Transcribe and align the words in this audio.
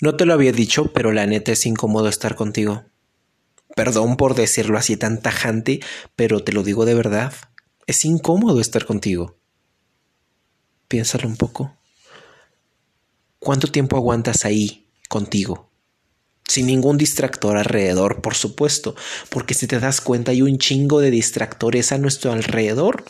No 0.00 0.16
te 0.16 0.24
lo 0.24 0.32
había 0.32 0.52
dicho, 0.52 0.92
pero 0.94 1.12
la 1.12 1.26
neta 1.26 1.52
es 1.52 1.66
incómodo 1.66 2.08
estar 2.08 2.34
contigo. 2.34 2.84
Perdón 3.76 4.16
por 4.16 4.34
decirlo 4.34 4.78
así 4.78 4.96
tan 4.96 5.20
tajante, 5.20 5.80
pero 6.16 6.42
te 6.42 6.52
lo 6.52 6.62
digo 6.62 6.86
de 6.86 6.94
verdad. 6.94 7.34
Es 7.86 8.04
incómodo 8.06 8.60
estar 8.60 8.86
contigo. 8.86 9.36
Piénsalo 10.88 11.28
un 11.28 11.36
poco. 11.36 11.76
¿Cuánto 13.38 13.68
tiempo 13.68 13.96
aguantas 13.96 14.44
ahí 14.44 14.88
contigo? 15.08 15.70
Sin 16.48 16.66
ningún 16.66 16.96
distractor 16.96 17.58
alrededor, 17.58 18.22
por 18.22 18.34
supuesto, 18.34 18.96
porque 19.28 19.54
si 19.54 19.66
te 19.66 19.78
das 19.80 20.00
cuenta 20.00 20.32
hay 20.32 20.42
un 20.42 20.58
chingo 20.58 21.00
de 21.00 21.10
distractores 21.10 21.92
a 21.92 21.98
nuestro 21.98 22.32
alrededor. 22.32 23.04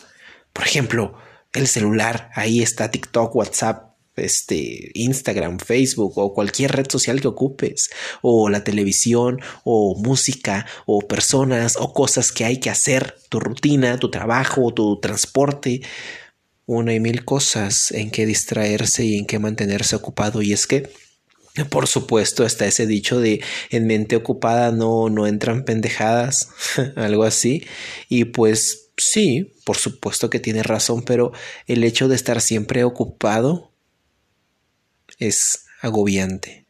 Por 0.53 0.65
ejemplo, 0.65 1.17
el 1.53 1.67
celular, 1.67 2.29
ahí 2.35 2.61
está 2.61 2.91
TikTok, 2.91 3.35
WhatsApp, 3.35 3.90
este, 4.15 4.91
Instagram, 4.93 5.59
Facebook 5.59 6.17
o 6.17 6.33
cualquier 6.33 6.71
red 6.73 6.89
social 6.89 7.21
que 7.21 7.27
ocupes, 7.27 7.89
o 8.21 8.49
la 8.49 8.63
televisión, 8.63 9.39
o 9.63 9.99
música, 10.01 10.65
o 10.85 11.01
personas, 11.01 11.77
o 11.77 11.93
cosas 11.93 12.31
que 12.31 12.45
hay 12.45 12.59
que 12.59 12.69
hacer, 12.69 13.15
tu 13.29 13.39
rutina, 13.39 13.97
tu 13.97 14.11
trabajo, 14.11 14.73
tu 14.73 14.99
transporte, 14.99 15.81
una 16.65 16.93
y 16.93 16.99
mil 16.99 17.25
cosas 17.25 17.91
en 17.91 18.11
que 18.11 18.25
distraerse 18.25 19.03
y 19.03 19.17
en 19.17 19.25
que 19.25 19.39
mantenerse 19.39 19.95
ocupado. 19.95 20.41
Y 20.41 20.53
es 20.53 20.67
que, 20.67 20.89
por 21.69 21.87
supuesto, 21.87 22.45
está 22.45 22.65
ese 22.65 22.87
dicho 22.87 23.19
de 23.19 23.41
en 23.69 23.87
mente 23.87 24.15
ocupada 24.15 24.71
no, 24.71 25.09
no 25.09 25.27
entran 25.27 25.63
pendejadas, 25.65 26.49
algo 26.95 27.23
así. 27.23 27.65
Y 28.09 28.25
pues 28.25 28.91
sí, 28.97 29.53
por 29.65 29.77
supuesto 29.77 30.29
que 30.29 30.39
tiene 30.39 30.63
razón, 30.63 31.03
pero 31.03 31.31
el 31.67 31.83
hecho 31.83 32.07
de 32.07 32.15
estar 32.15 32.41
siempre 32.41 32.83
ocupado 32.83 33.70
es 35.21 35.65
agobiante. 35.81 36.65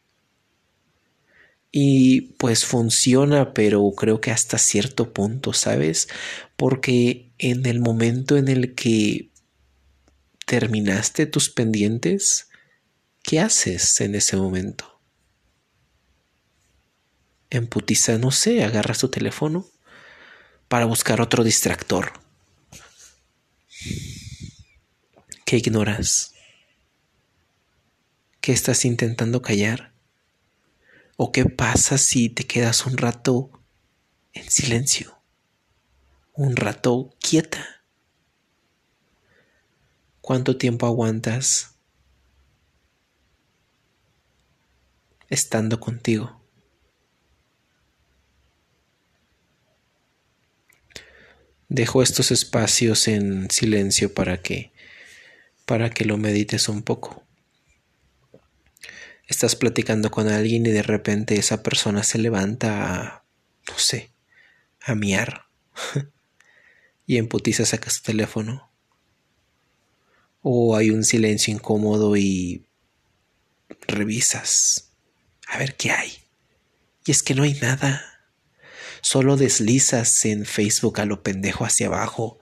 Y 1.72 2.32
pues 2.36 2.66
funciona, 2.66 3.54
pero 3.54 3.90
creo 3.96 4.20
que 4.20 4.30
hasta 4.30 4.58
cierto 4.58 5.14
punto, 5.14 5.54
¿sabes? 5.54 6.08
Porque 6.56 7.32
en 7.38 7.64
el 7.64 7.80
momento 7.80 8.36
en 8.36 8.48
el 8.48 8.74
que 8.74 9.30
terminaste 10.44 11.24
tus 11.24 11.48
pendientes, 11.48 12.50
¿qué 13.22 13.40
haces 13.40 14.02
en 14.02 14.14
ese 14.14 14.36
momento? 14.36 15.00
En 17.48 17.66
putiza, 17.66 18.18
no 18.18 18.30
sé, 18.30 18.62
agarras 18.64 18.98
tu 18.98 19.08
teléfono 19.08 19.66
para 20.68 20.84
buscar 20.84 21.22
otro 21.22 21.42
distractor. 21.42 22.12
¿Qué 25.46 25.56
ignoras? 25.56 26.31
¿Qué 28.42 28.50
estás 28.50 28.84
intentando 28.84 29.40
callar? 29.40 29.92
¿O 31.16 31.30
qué 31.30 31.44
pasa 31.44 31.96
si 31.96 32.28
te 32.28 32.44
quedas 32.44 32.86
un 32.86 32.98
rato 32.98 33.52
en 34.32 34.50
silencio? 34.50 35.22
Un 36.32 36.56
rato 36.56 37.14
quieta. 37.20 37.84
¿Cuánto 40.20 40.58
tiempo 40.58 40.86
aguantas 40.86 41.76
estando 45.28 45.78
contigo? 45.78 46.44
Dejo 51.68 52.02
estos 52.02 52.32
espacios 52.32 53.06
en 53.06 53.48
silencio 53.52 54.12
para 54.12 54.42
que 54.42 54.72
para 55.64 55.90
que 55.90 56.04
lo 56.04 56.18
medites 56.18 56.68
un 56.68 56.82
poco 56.82 57.22
estás 59.32 59.56
platicando 59.56 60.10
con 60.10 60.28
alguien 60.28 60.64
y 60.66 60.70
de 60.70 60.82
repente 60.82 61.36
esa 61.36 61.62
persona 61.62 62.04
se 62.04 62.18
levanta 62.18 62.94
a, 62.94 63.24
no 63.68 63.78
sé, 63.78 64.12
a 64.80 64.94
miar. 64.94 65.46
y 67.06 67.16
en 67.16 67.28
putiza 67.28 67.64
sacas 67.64 68.02
teléfono. 68.02 68.70
O 70.42 70.76
hay 70.76 70.90
un 70.90 71.04
silencio 71.04 71.52
incómodo 71.52 72.16
y 72.16 72.66
revisas 73.88 74.92
a 75.48 75.58
ver 75.58 75.76
qué 75.76 75.92
hay. 75.92 76.12
Y 77.06 77.10
es 77.10 77.22
que 77.22 77.34
no 77.34 77.42
hay 77.42 77.54
nada. 77.54 78.04
Solo 79.00 79.36
deslizas 79.36 80.24
en 80.24 80.44
Facebook 80.44 81.00
a 81.00 81.06
lo 81.06 81.22
pendejo 81.22 81.64
hacia 81.64 81.86
abajo. 81.86 82.38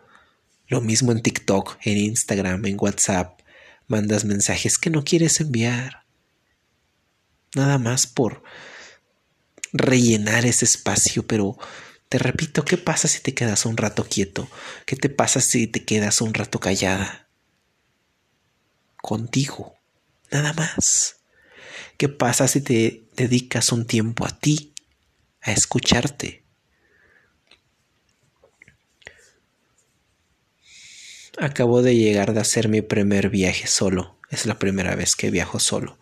Lo 0.67 0.81
mismo 0.81 1.13
en 1.13 1.23
TikTok, 1.23 1.79
en 1.85 1.97
Instagram, 1.99 2.67
en 2.67 2.77
WhatsApp. 2.81 3.41
Mandas 3.87 4.25
mensajes 4.25 4.77
que 4.77 4.91
no 4.91 5.05
quieres 5.05 5.41
enviar 5.41 6.01
nada 7.55 7.79
más 7.79 8.07
por 8.07 8.43
rellenar 9.73 10.47
ese 10.47 10.65
espacio, 10.65 11.27
pero 11.27 11.57
te 12.09 12.19
repito, 12.19 12.65
¿qué 12.65 12.77
pasa 12.77 13.09
si 13.09 13.21
te 13.21 13.35
quedas 13.35 13.67
un 13.67 13.77
rato 13.77 14.05
quieto? 14.05 14.49
¿Qué 14.85 14.97
te 14.97 15.09
pasa 15.09 15.41
si 15.41 15.67
te 15.67 15.85
quedas 15.85 16.21
un 16.21 16.35
rato 16.35 16.59
callada? 16.59 17.29
Contigo, 18.97 19.75
nada 20.31 20.53
más. 20.53 21.17
¿Qué 21.97 22.09
pasa 22.09 22.49
si 22.49 22.61
te 22.61 23.05
dedicas 23.15 23.73
un 23.73 23.87
tiempo 23.87 24.27
a 24.27 24.31
ti, 24.31 24.75
a 25.41 25.53
escucharte? 25.53 26.45
Acabo 31.39 31.81
de 31.81 31.97
llegar 31.97 32.35
de 32.35 32.41
hacer 32.41 32.69
mi 32.69 32.83
primer 32.83 33.31
viaje 33.31 33.67
solo. 33.67 34.19
Es 34.31 34.47
la 34.47 34.59
primera 34.59 34.95
vez 34.95 35.15
que 35.15 35.31
viajo 35.31 35.61
solo. 35.61 35.99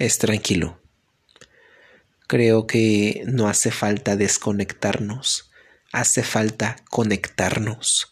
Es 0.00 0.18
tranquilo. 0.18 0.80
Creo 2.26 2.66
que 2.66 3.22
no 3.26 3.48
hace 3.48 3.70
falta 3.70 4.16
desconectarnos, 4.16 5.50
hace 5.92 6.22
falta 6.22 6.76
conectarnos, 6.88 8.08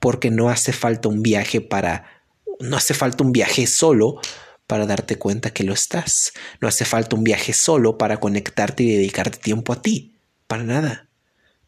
porque 0.00 0.30
no 0.30 0.48
hace 0.48 0.72
falta 0.72 1.08
un 1.08 1.22
viaje 1.22 1.60
para, 1.60 2.24
no 2.58 2.76
hace 2.76 2.94
falta 2.94 3.22
un 3.22 3.32
viaje 3.32 3.66
solo 3.66 4.20
para 4.66 4.86
darte 4.86 5.16
cuenta 5.18 5.50
que 5.50 5.62
lo 5.62 5.74
estás, 5.74 6.32
no 6.60 6.68
hace 6.68 6.84
falta 6.84 7.16
un 7.16 7.24
viaje 7.24 7.52
solo 7.52 7.98
para 7.98 8.18
conectarte 8.18 8.82
y 8.82 8.96
dedicarte 8.96 9.38
tiempo 9.38 9.72
a 9.72 9.82
ti, 9.82 10.16
para 10.46 10.64
nada. 10.64 11.10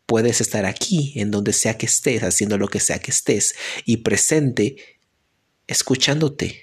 Puedes 0.06 0.40
estar 0.40 0.64
aquí, 0.64 1.12
en 1.16 1.30
donde 1.30 1.52
sea 1.52 1.76
que 1.76 1.86
estés, 1.86 2.22
haciendo 2.22 2.56
lo 2.56 2.68
que 2.68 2.80
sea 2.80 3.00
que 3.00 3.10
estés, 3.10 3.54
y 3.84 3.98
presente, 3.98 4.76
escuchándote, 5.66 6.62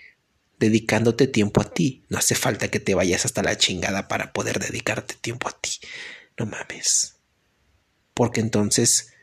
dedicándote 0.59 1.27
tiempo 1.27 1.61
a 1.61 1.71
ti. 1.71 2.03
No 2.09 2.17
hace 2.17 2.35
falta 2.35 2.69
que 2.69 2.79
te 2.79 2.95
vayas 2.95 3.25
hasta 3.25 3.43
la 3.43 3.57
chingada 3.57 4.07
para 4.07 4.33
poder 4.33 4.59
dedicarte 4.59 5.15
tiempo 5.15 5.47
a 5.47 5.59
ti. 5.59 5.71
No 6.37 6.45
mames. 6.45 7.15
Porque 8.13 8.41
entonces 8.41 9.13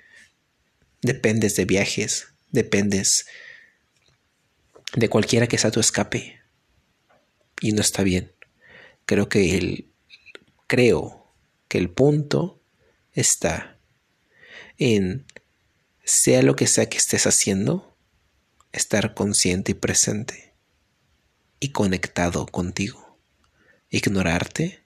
dependes 1.00 1.56
de 1.56 1.64
viajes, 1.64 2.28
dependes 2.50 3.26
de 4.94 5.08
cualquiera 5.08 5.46
que 5.46 5.58
sea 5.58 5.70
tu 5.70 5.80
escape. 5.80 6.40
Y 7.60 7.72
no 7.72 7.80
está 7.80 8.02
bien. 8.02 8.32
Creo 9.06 9.28
que 9.28 9.56
el 9.56 9.88
creo 10.66 11.32
que 11.68 11.78
el 11.78 11.90
punto 11.90 12.60
está 13.12 13.78
en 14.78 15.26
sea 16.04 16.42
lo 16.42 16.56
que 16.56 16.66
sea 16.66 16.88
que 16.88 16.98
estés 16.98 17.26
haciendo, 17.26 17.96
estar 18.72 19.14
consciente 19.14 19.72
y 19.72 19.74
presente 19.74 20.51
y 21.62 21.68
conectado 21.70 22.44
contigo. 22.46 23.20
Ignorarte 23.88 24.84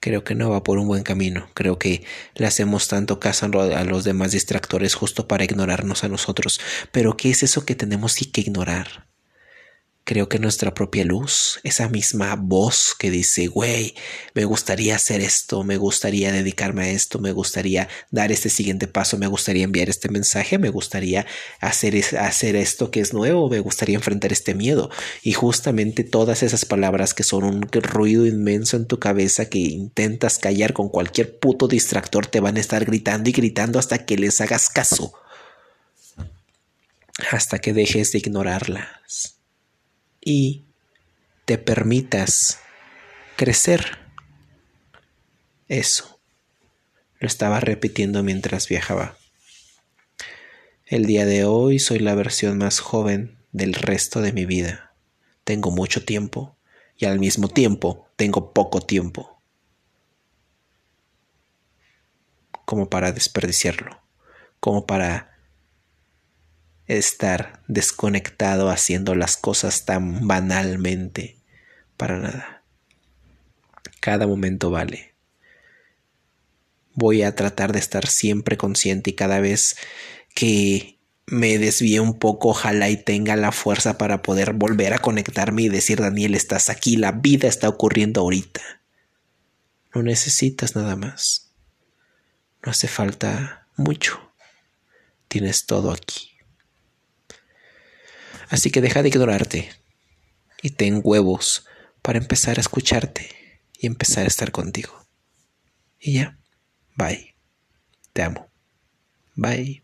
creo 0.00 0.24
que 0.24 0.34
no 0.34 0.48
va 0.48 0.64
por 0.64 0.78
un 0.78 0.86
buen 0.86 1.02
camino. 1.02 1.50
Creo 1.52 1.78
que 1.78 2.02
le 2.34 2.46
hacemos 2.46 2.88
tanto 2.88 3.20
caso 3.20 3.44
a 3.44 3.84
los 3.84 4.04
demás 4.04 4.32
distractores 4.32 4.94
justo 4.94 5.28
para 5.28 5.44
ignorarnos 5.44 6.02
a 6.02 6.08
nosotros. 6.08 6.62
Pero 6.92 7.18
¿qué 7.18 7.28
es 7.28 7.42
eso 7.42 7.66
que 7.66 7.74
tenemos 7.74 8.16
que 8.16 8.40
ignorar? 8.40 9.09
Creo 10.04 10.28
que 10.28 10.38
nuestra 10.38 10.74
propia 10.74 11.04
luz, 11.04 11.60
esa 11.62 11.88
misma 11.88 12.34
voz 12.34 12.94
que 12.98 13.10
dice, 13.10 13.46
güey, 13.46 13.94
me 14.34 14.44
gustaría 14.44 14.96
hacer 14.96 15.20
esto, 15.20 15.62
me 15.62 15.76
gustaría 15.76 16.32
dedicarme 16.32 16.84
a 16.84 16.90
esto, 16.90 17.18
me 17.18 17.32
gustaría 17.32 17.88
dar 18.10 18.32
este 18.32 18.48
siguiente 18.48 18.88
paso, 18.88 19.18
me 19.18 19.26
gustaría 19.26 19.64
enviar 19.64 19.88
este 19.88 20.08
mensaje, 20.08 20.58
me 20.58 20.70
gustaría 20.70 21.26
hacer, 21.60 21.94
hacer 22.18 22.56
esto 22.56 22.90
que 22.90 23.00
es 23.00 23.12
nuevo, 23.12 23.48
me 23.48 23.60
gustaría 23.60 23.96
enfrentar 23.96 24.32
este 24.32 24.54
miedo. 24.54 24.90
Y 25.22 25.32
justamente 25.32 26.02
todas 26.02 26.42
esas 26.42 26.64
palabras 26.64 27.14
que 27.14 27.22
son 27.22 27.44
un 27.44 27.62
ruido 27.62 28.26
inmenso 28.26 28.76
en 28.76 28.86
tu 28.86 28.98
cabeza 28.98 29.48
que 29.48 29.58
intentas 29.58 30.38
callar 30.38 30.72
con 30.72 30.88
cualquier 30.88 31.38
puto 31.38 31.68
distractor 31.68 32.26
te 32.26 32.40
van 32.40 32.56
a 32.56 32.60
estar 32.60 32.84
gritando 32.84 33.30
y 33.30 33.32
gritando 33.32 33.78
hasta 33.78 34.04
que 34.04 34.16
les 34.16 34.40
hagas 34.40 34.70
caso. 34.70 35.12
Hasta 37.30 37.58
que 37.58 37.72
dejes 37.74 38.12
de 38.12 38.18
ignorarlas 38.18 39.39
y 40.20 40.64
te 41.44 41.58
permitas 41.58 42.60
crecer. 43.36 43.98
Eso. 45.68 46.20
Lo 47.18 47.26
estaba 47.26 47.60
repitiendo 47.60 48.22
mientras 48.22 48.68
viajaba. 48.68 49.16
El 50.86 51.06
día 51.06 51.26
de 51.26 51.44
hoy 51.44 51.78
soy 51.78 51.98
la 51.98 52.14
versión 52.14 52.58
más 52.58 52.80
joven 52.80 53.38
del 53.52 53.74
resto 53.74 54.20
de 54.20 54.32
mi 54.32 54.46
vida. 54.46 54.92
Tengo 55.44 55.70
mucho 55.70 56.04
tiempo 56.04 56.56
y 56.96 57.04
al 57.04 57.18
mismo 57.18 57.48
tiempo 57.48 58.08
tengo 58.16 58.52
poco 58.52 58.80
tiempo 58.80 59.40
como 62.70 62.88
para 62.88 63.10
desperdiciarlo, 63.10 64.00
como 64.60 64.86
para 64.86 65.39
estar 66.98 67.62
desconectado 67.68 68.68
haciendo 68.68 69.14
las 69.14 69.36
cosas 69.36 69.84
tan 69.84 70.26
banalmente 70.26 71.38
para 71.96 72.18
nada. 72.18 72.64
Cada 74.00 74.26
momento 74.26 74.70
vale. 74.70 75.14
Voy 76.94 77.22
a 77.22 77.36
tratar 77.36 77.72
de 77.72 77.78
estar 77.78 78.08
siempre 78.08 78.56
consciente 78.56 79.10
y 79.10 79.14
cada 79.14 79.38
vez 79.38 79.76
que 80.34 80.98
me 81.26 81.58
desvíe 81.58 82.00
un 82.00 82.18
poco, 82.18 82.48
ojalá 82.48 82.90
y 82.90 82.96
tenga 82.96 83.36
la 83.36 83.52
fuerza 83.52 83.96
para 83.96 84.20
poder 84.20 84.52
volver 84.52 84.92
a 84.92 84.98
conectarme 84.98 85.62
y 85.62 85.68
decir, 85.68 86.00
Daniel, 86.00 86.34
estás 86.34 86.68
aquí, 86.70 86.96
la 86.96 87.12
vida 87.12 87.46
está 87.46 87.68
ocurriendo 87.68 88.22
ahorita. 88.22 88.62
No 89.94 90.02
necesitas 90.02 90.74
nada 90.74 90.96
más. 90.96 91.52
No 92.64 92.72
hace 92.72 92.88
falta 92.88 93.68
mucho. 93.76 94.32
Tienes 95.28 95.66
todo 95.66 95.92
aquí. 95.92 96.29
Así 98.50 98.70
que 98.70 98.80
deja 98.80 99.02
de 99.02 99.08
ignorarte 99.08 99.70
y 100.60 100.70
ten 100.70 101.00
huevos 101.02 101.66
para 102.02 102.18
empezar 102.18 102.58
a 102.58 102.60
escucharte 102.60 103.30
y 103.78 103.86
empezar 103.86 104.24
a 104.24 104.28
estar 104.28 104.50
contigo. 104.50 105.06
Y 105.98 106.14
ya, 106.14 106.38
bye. 106.96 107.34
Te 108.12 108.22
amo. 108.22 108.50
Bye. 109.36 109.82